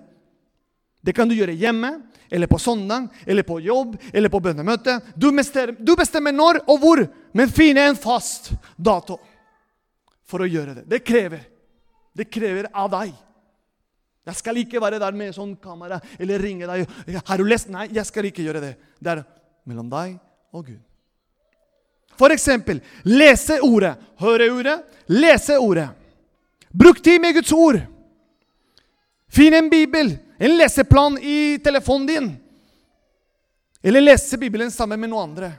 [1.06, 2.00] Det kan du gjøre hjemme,
[2.32, 5.00] eller på søndag, eller på jobb, eller på bønnemøte.
[5.16, 9.20] Du bestemmer, du bestemmer når og hvor, men finn en fast dato
[10.26, 10.88] for å gjøre det.
[10.90, 11.46] Det krever.
[12.16, 13.14] Det krever av deg.
[14.26, 16.88] Jeg skal ikke være der med sånn kamera eller ringe deg.
[17.26, 18.76] 'Har du lest?' Nei, jeg skal ikke gjøre det.
[19.00, 19.26] Det er
[19.66, 20.18] mellom deg
[20.54, 20.82] og Gud.
[22.18, 25.90] For eksempel lese ordet, høre ordet, lese ordet.
[26.74, 27.82] Bruk tid med Guds ord.
[29.36, 32.32] Finn en bibel, en leseplan i telefonen din.
[33.84, 35.52] Eller lese Bibelen sammen med noen andre.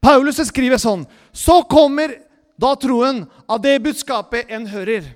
[0.00, 1.02] Paulus skriver sånn
[1.32, 2.14] Så kommer
[2.56, 5.10] da troen av det budskapet en hører.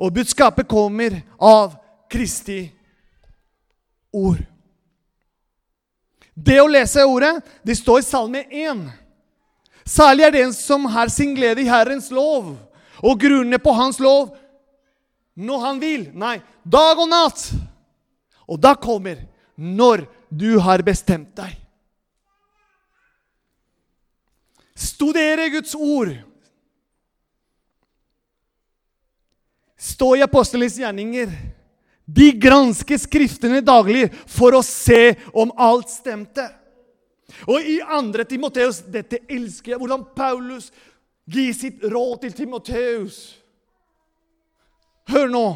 [0.00, 1.76] Og budskapet kommer av
[2.10, 2.64] Kristi
[4.12, 4.40] ord.
[6.34, 8.86] Det å lese ordet, det står i Salme 1.
[9.84, 12.54] Særlig er det en som har sin glede i Herrens lov,
[13.02, 14.32] og grunner på Hans lov
[15.34, 16.06] når han vil.
[16.14, 17.46] Nei, dag og natt.
[18.48, 19.22] Og da kommer
[19.56, 21.56] når du har bestemt deg.
[24.74, 26.14] Studere Guds ord.
[29.82, 31.30] Stå i apostelens gjerninger.
[32.06, 36.44] De gransker Skriftene daglig for å se om alt stemte.
[37.48, 40.70] Og i andre Timoteus Dette elsker jeg, hvordan Paulus
[41.30, 43.41] gir sitt råd til Timoteus.
[45.10, 45.46] Hør nå.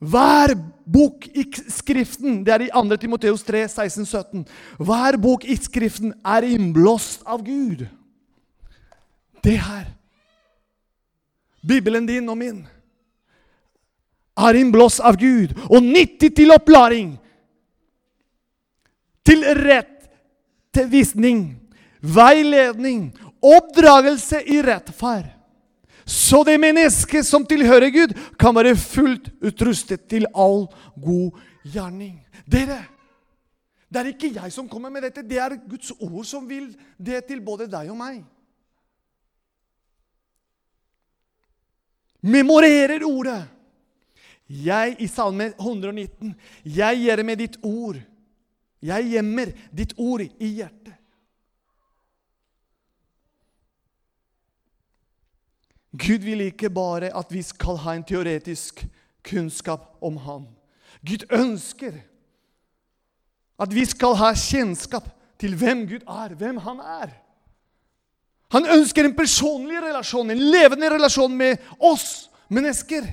[0.00, 0.54] Hver
[0.88, 2.96] bok i Skriften Det er i 2.
[2.96, 4.44] Timoteus 3, 16, 17.
[4.80, 7.86] Hver bok i Skriften er innblåst av Gud.
[9.44, 9.88] Det her
[11.60, 12.62] Bibelen din og min
[14.40, 17.10] er innblåst av Gud og nyttig til opplæring,
[19.26, 20.08] til rett,
[20.72, 21.42] til visning,
[22.00, 23.10] veiledning,
[23.44, 25.28] oppdragelse i rettferd.
[26.10, 30.64] Så det mennesket som tilhører Gud, kan være fullt utrustet til all
[30.98, 32.16] god gjerning.
[32.50, 32.80] Dere,
[33.86, 37.22] det er ikke jeg som kommer med dette, det er Guds ord som vil det
[37.28, 38.24] til både deg og meg.
[42.26, 43.40] Memorerer ordet.
[44.50, 46.34] Jeg i Salme 119.
[46.64, 48.00] Jeg gjør med ditt ord.
[48.82, 50.79] Jeg gjemmer ditt ord i hjertet.
[55.90, 58.84] Gud vil ikke bare at vi skal ha en teoretisk
[59.26, 60.46] kunnskap om Han.
[61.06, 61.98] Gud ønsker
[63.60, 65.08] at vi skal ha kjennskap
[65.40, 67.16] til hvem Gud er, hvem Han er.
[68.50, 73.06] Han ønsker en personlig relasjon, en levende relasjon med oss mennesker.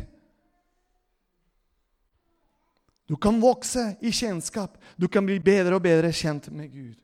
[3.07, 4.77] Du kan vokse i kjennskap.
[4.97, 6.97] Du kan bli bedre og bedre kjent med Gud.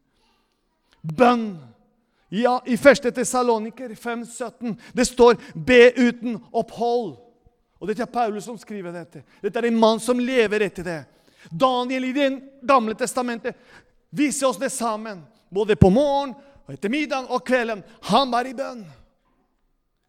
[1.02, 1.73] Bønn.
[2.36, 3.16] Ja, I 1.
[3.16, 7.18] Tessaloniker 5,17 det står 'be uten opphold'.
[7.80, 9.24] Og Dette er Paulus som skriver dette.
[9.42, 11.06] Dette er en mann som lever etter det.
[11.52, 13.56] Daniel i Det gamle testamentet
[14.10, 15.22] viser oss det sammen.
[15.50, 16.34] Både på morgen,
[16.66, 17.84] og etter middag og kvelden.
[18.02, 18.86] Han var i bønn.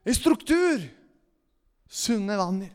[0.05, 0.81] En struktur.
[1.89, 2.71] Sunne vanner.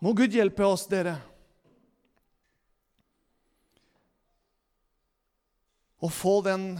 [0.00, 1.29] Må Gud hjelpe oss, dere.
[6.00, 6.72] Å få den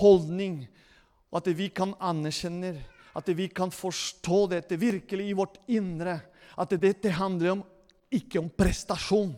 [0.00, 0.62] holdning
[1.34, 2.76] at vi kan anerkjenne,
[3.14, 6.20] at vi kan forstå dette virkelig i vårt indre.
[6.58, 7.64] At dette handler om,
[8.10, 9.32] ikke om prestasjon.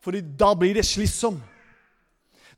[0.00, 1.38] For da blir det slitsom.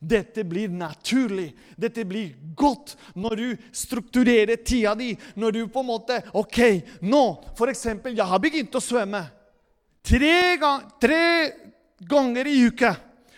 [0.03, 1.53] Dette blir naturlig.
[1.79, 5.13] Dette blir godt når du strukturerer tida di.
[5.39, 6.59] Når du på en måte OK,
[7.07, 7.23] nå,
[7.59, 9.23] for eksempel, jeg har begynt å svømme.
[10.03, 11.23] Tre, gang, tre
[12.03, 12.97] ganger i uka.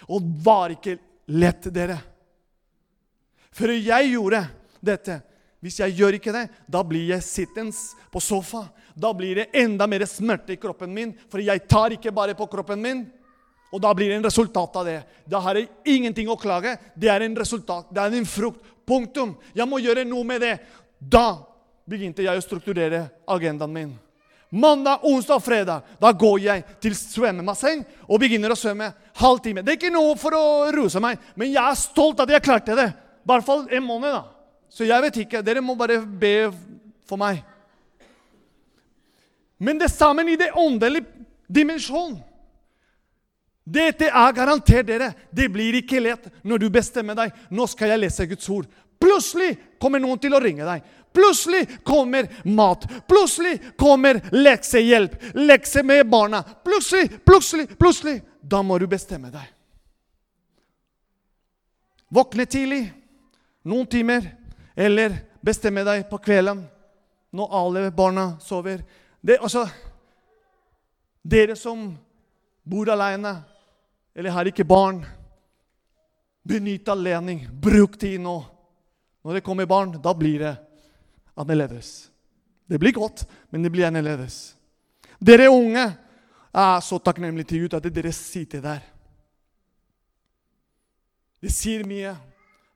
[0.09, 0.96] Og var ikke
[1.27, 1.99] lett, dere.
[3.55, 4.43] For jeg gjorde
[4.85, 5.21] dette
[5.65, 7.73] Hvis jeg gjør ikke det, da blir jeg sittende
[8.13, 8.67] på sofa.
[8.93, 12.45] Da blir det enda mer smerte i kroppen min, for jeg tar ikke bare på
[12.53, 13.01] kroppen min.
[13.73, 14.99] Og da blir det en resultat av det.
[15.25, 16.77] Da har jeg ingenting å klage.
[16.93, 17.89] Det er en resultat.
[17.89, 18.61] Det er en frukt.
[18.85, 19.33] Punktum.
[19.57, 20.59] Jeg må gjøre noe med det.
[21.01, 21.41] Da
[21.89, 23.95] begynte jeg å strukturere agendaen min.
[24.55, 29.62] Mandag, onsdag og fredag da går jeg til svømmebasseng og begynner å svømme halv time.
[29.62, 32.77] Det er ikke noe for å ruse meg, men jeg er stolt at jeg klarte
[32.79, 32.90] det.
[33.24, 34.12] I hvert fall en måned.
[34.12, 34.24] da.
[34.68, 35.42] Så jeg vet ikke.
[35.42, 36.50] Dere må bare be
[37.09, 37.42] for meg.
[39.59, 41.07] Men det sammen i det åndelige
[41.48, 42.18] dimensjonen.
[43.64, 45.14] Dette er garantert dere.
[45.33, 47.33] Det blir ikke lett når du bestemmer deg.
[47.48, 48.66] Nå skal jeg lese Guds ord.
[49.00, 50.85] Plutselig kommer noen til å ringe deg.
[51.14, 52.85] Plutselig kommer mat.
[53.09, 55.16] Plutselig kommer leksehjelp.
[55.38, 56.42] Lekse med barna.
[56.66, 58.18] Plutselig, plutselig, plutselig.
[58.45, 59.47] Da må du bestemme deg.
[62.13, 62.83] Våkne tidlig,
[63.65, 64.27] noen timer,
[64.77, 66.61] eller bestemme deg på kvelden
[67.35, 68.85] når alle barna sover.
[69.25, 69.65] Det, altså,
[71.25, 71.89] dere som
[72.63, 73.39] bor alene
[74.15, 75.01] eller har ikke barn,
[76.45, 77.47] benytt anledning.
[77.51, 78.37] Bruk tid nå.
[79.25, 80.55] Når det kommer barn, da blir det
[81.35, 82.11] annerledes.
[82.69, 84.55] Det blir godt, men det blir annerledes.
[85.19, 85.89] Dere unge
[86.55, 88.83] er så takknemlig til Gud at dere sitter der.
[91.43, 92.14] Det sier mye.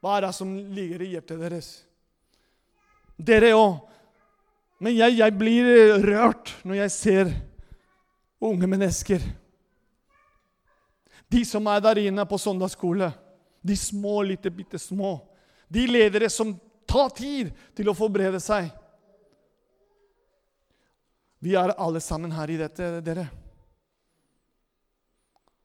[0.03, 1.69] Hva er det som ligger i hjertet deres?
[3.17, 3.79] Dere òg.
[4.79, 5.69] Men jeg, jeg, blir
[6.05, 7.33] rørt når jeg ser
[8.39, 9.25] unge mennesker.
[11.29, 13.11] De som er der inne på søndagsskole.
[13.63, 15.17] De små, lite, bitte små.
[15.69, 16.55] De ledere som
[16.89, 18.71] tar tid til å forberede seg.
[21.43, 23.27] Vi er alle sammen her i dette, dere.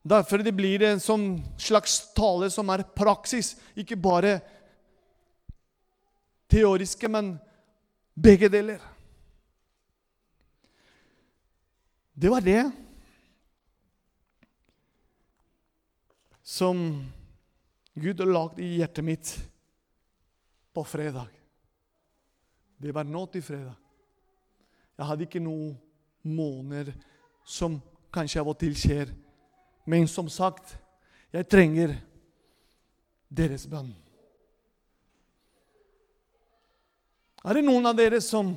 [0.04, 4.34] Derfor det blir en sånn slags tale som er praksis, ikke bare
[6.52, 7.38] teoriske, men
[8.14, 8.84] begge deler.
[12.14, 12.66] Det var det
[16.44, 16.84] som
[17.94, 19.32] Gud har lagd i hjertet mitt
[20.74, 21.32] på fredag.
[22.78, 23.80] Det var nå til fredag.
[24.98, 25.74] Jeg hadde ikke noen
[26.28, 26.92] måneder
[27.48, 27.80] som
[28.14, 29.10] kanskje av og til skjer.
[29.84, 30.78] Men som sagt,
[31.34, 31.98] jeg trenger
[33.34, 33.92] deres bønn.
[37.44, 38.54] Er det noen av dere som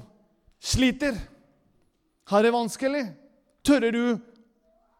[0.63, 1.17] sliter?
[2.31, 3.07] Har det vanskelig?
[3.67, 4.19] Tørrer du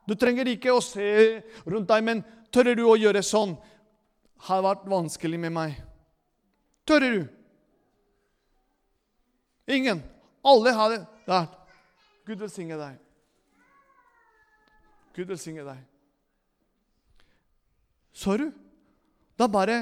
[0.07, 2.21] Du trenger ikke å se rundt deg, men
[2.55, 3.57] tørrer du å gjøre sånn?
[4.47, 5.81] Har vært vanskelig med meg.
[6.87, 7.25] Tørrer du?
[9.67, 10.05] Ingen.
[10.47, 11.01] Alle har det.
[11.27, 11.49] Der.
[12.23, 13.03] Gud velsigne deg.
[15.19, 15.83] Gud velsigne deg.
[18.17, 18.47] Så du?
[19.37, 19.81] Det er bare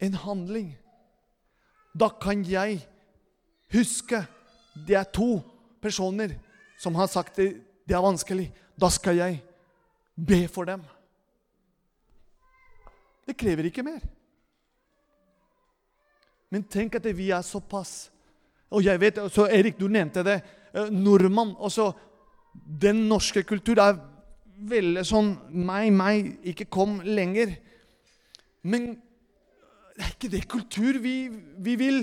[0.00, 0.70] en handling.
[1.92, 2.80] Da kan jeg
[3.72, 4.22] huske
[4.86, 5.42] det er to
[5.82, 6.32] personer
[6.80, 7.50] som har sagt det,
[7.84, 8.48] det er vanskelig.
[8.80, 9.42] Da skal jeg
[10.16, 10.80] be for dem.
[13.26, 14.00] Det krever ikke mer.
[16.50, 18.10] Men tenk at vi er såpass
[18.70, 20.36] Og jeg vet, så Erik, du nevnte det.
[20.72, 21.56] Eh, nordmann.
[21.58, 21.88] Også
[22.54, 23.96] den norske kultur er
[24.68, 27.54] veldig sånn Meg, meg, ikke kom lenger.
[28.62, 28.92] Men
[29.96, 31.14] det er ikke det kultur vi,
[31.60, 32.02] vi vil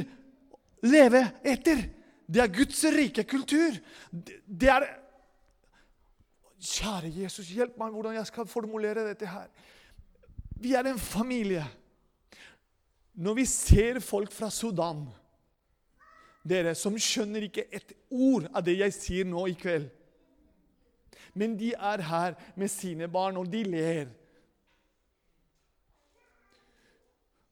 [0.85, 1.83] leve etter.
[2.27, 3.77] Det er Guds rike kultur.
[4.11, 4.87] Det er
[6.57, 9.45] Kjære Jesus, hjelp meg hvordan jeg skal formulere dette her.
[10.57, 11.61] Vi er en familie.
[13.13, 15.05] Når vi ser folk fra Sudan
[16.47, 19.89] Dere som skjønner ikke et ord av det jeg sier nå i kveld.
[21.37, 24.07] Men de er her med sine barn, og de ler.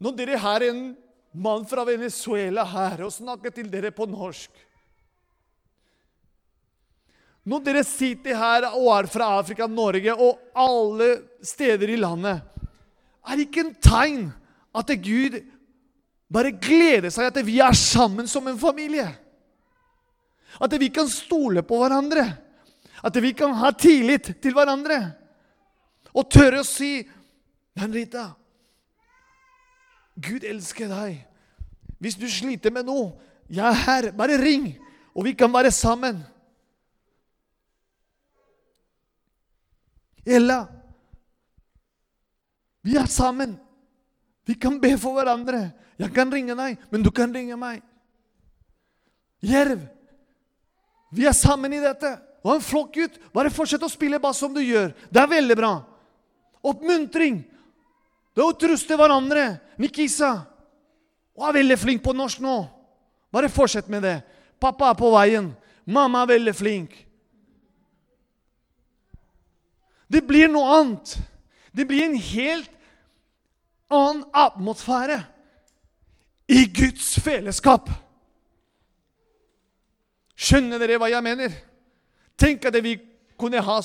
[0.01, 0.85] Når dere har en
[1.35, 4.63] mann fra Venezuela her og snakker til dere på norsk
[7.45, 11.09] Når dere sitter her og er fra Afrika, Norge og alle
[11.45, 12.41] steder i landet,
[13.21, 14.23] er det ikke en tegn
[14.73, 15.37] at Gud
[16.25, 19.05] bare gleder seg at vi er sammen som en familie?
[20.57, 22.25] At vi kan stole på hverandre?
[23.03, 24.99] At vi kan ha tillit til hverandre?
[26.15, 27.03] Og tørre å si
[27.75, 28.29] Henrita,
[30.15, 31.17] Gud elsker deg.
[31.99, 33.11] Hvis du sliter med noe,
[33.51, 34.07] jeg er her.
[34.15, 34.69] Bare ring,
[35.11, 36.21] og vi kan være sammen.
[40.25, 40.63] Ella,
[42.85, 43.57] vi er sammen.
[44.45, 45.67] Vi kan be for hverandre.
[45.99, 47.83] Jeg kan ringe deg, men du kan ringe meg.
[49.45, 49.83] Jerv,
[51.13, 52.15] vi er sammen i dette.
[52.45, 53.17] Og en flott gutt.
[53.33, 54.93] Bare fortsett å spille bass som du gjør.
[55.09, 55.73] Det er veldig bra.
[56.65, 57.41] Oppmuntring.
[58.35, 59.55] Det er å truste hverandre.
[59.81, 60.45] Nikisa
[61.35, 62.55] Hun er veldig flink på norsk nå.
[63.33, 64.19] Bare fortsett med det.
[64.61, 65.49] Pappa er på veien.
[65.83, 66.93] Mamma er veldig flink.
[70.07, 71.17] Det blir noe annet.
[71.75, 72.71] Det blir en helt
[73.91, 75.19] annen atmosfære
[76.47, 77.89] i Guds fellesskap.
[80.35, 81.51] Skjønner dere hva jeg mener?
[82.35, 82.97] Tenk at vi
[83.39, 83.79] kunne ha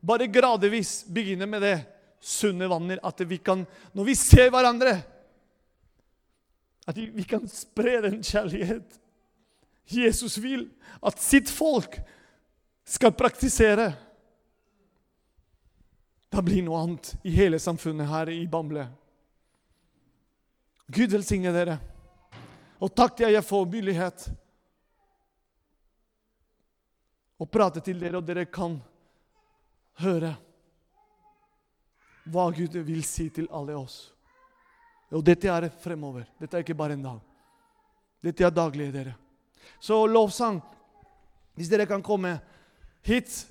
[0.00, 1.76] bare gradvis begynne med det
[2.20, 3.02] sunne vannet.
[3.02, 4.98] At vi kan, når vi ser hverandre,
[6.88, 8.96] at vi kan spre den kjærlighet
[9.88, 10.66] Jesus vil
[11.04, 11.96] at sitt folk
[12.88, 13.90] skal praktisere.
[16.28, 18.84] Det blir noe annet i hele samfunnet her i Bamble.
[20.92, 21.78] Gud velsigne dere.
[22.80, 24.28] Og takk til jeg får mulighet
[27.38, 28.76] å prate til dere, og dere kan
[30.02, 30.34] høre
[32.28, 34.08] hva Gud vil si til alle oss.
[35.14, 36.26] Og dette er fremover.
[36.40, 37.20] Dette er ikke bare en dag.
[38.24, 39.14] Dette er daglig, dere.
[39.80, 40.58] Så lovsang,
[41.56, 42.38] hvis dere kan komme
[43.06, 43.46] hit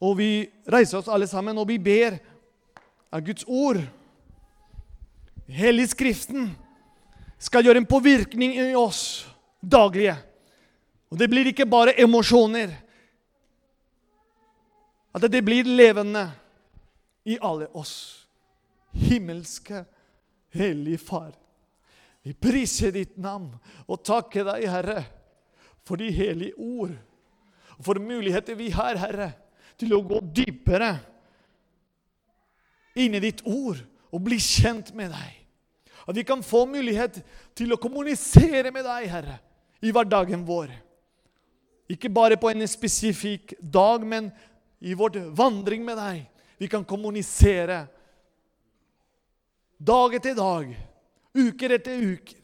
[0.00, 2.14] Og vi reiser oss alle sammen, og vi ber
[3.12, 3.82] av Guds ord.
[5.44, 6.46] Hellig Skriften
[7.36, 9.26] skal gjøre en påvirkning i oss
[9.60, 10.14] daglige.
[11.10, 12.72] Og det blir ikke bare emosjoner.
[15.14, 16.28] At det blir levende
[17.26, 18.26] i alle oss.
[18.94, 19.84] Himmelske,
[20.54, 21.32] hellige Far.
[22.22, 23.48] Vi priser ditt navn
[23.86, 25.04] og takker deg, Herre,
[25.86, 26.92] for de hellige ord.
[27.78, 29.32] Og for muligheter vi har, Herre,
[29.80, 30.92] til å gå dypere
[33.00, 33.80] inn i ditt ord
[34.10, 35.38] og bli kjent med deg.
[36.06, 37.20] At vi kan få mulighet
[37.56, 39.38] til å kommunisere med deg, Herre,
[39.80, 40.72] i hverdagen vår.
[41.90, 44.30] Ikke bare på en spesifikk dag, men
[44.78, 46.22] i vår vandring med deg.
[46.60, 47.86] Vi kan kommunisere
[49.80, 50.70] dag etter dag,
[51.34, 52.38] uker etter uker,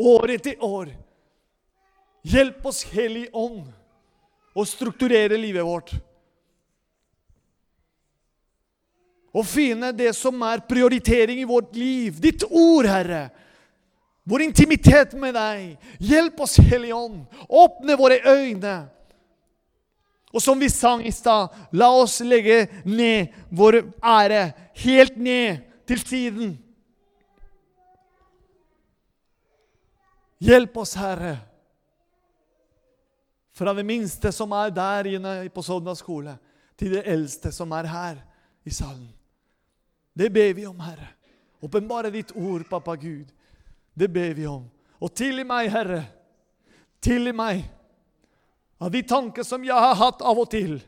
[0.00, 0.94] år etter år.
[2.24, 3.68] Hjelp oss, Hellig Ånd,
[4.56, 5.92] å strukturere livet vårt.
[9.30, 12.16] Å finne det som er prioritering i vårt liv.
[12.20, 13.28] Ditt ord, Herre.
[14.30, 15.74] Vår intimitet med deg.
[15.98, 17.24] Hjelp oss, Hellige Ånd.
[17.48, 18.74] Åpne våre øyne
[20.30, 25.98] Og som vi sang i stad, la oss legge ned vår ære helt ned til
[26.06, 26.52] siden.
[30.38, 31.32] Hjelp oss, Herre.
[33.58, 36.36] Fra det minste som er der inne på Sodna skole,
[36.78, 38.22] til det eldste som er her
[38.62, 39.10] i salen.
[40.14, 41.10] Det ber vi om, Herre.
[41.58, 43.26] Åpenbare ditt ord, pappa Gud.
[43.94, 44.64] Det ber vi om.
[45.00, 46.00] Og tilgi meg, Herre.
[47.00, 47.62] Tilgi meg
[48.80, 50.78] av de tanker som jeg har hatt av og til.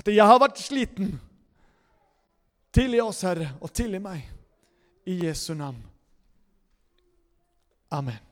[0.00, 1.14] At jeg har vært sliten.
[2.72, 4.24] Tilgi oss, Herre, og tilgi meg.
[5.04, 5.82] I Jesu navn.
[7.92, 8.31] Amen.